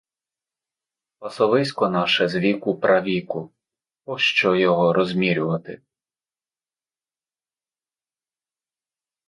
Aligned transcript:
Пасовисько 1.19 1.89
наше 1.89 2.27
з 2.27 2.35
віку-правіку, 2.35 3.51
пощо 4.05 4.55
його 4.55 4.93
розмірювати? 4.93 5.81